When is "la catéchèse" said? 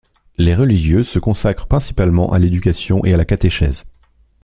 3.11-3.85